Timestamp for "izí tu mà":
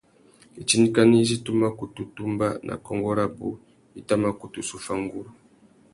1.23-1.69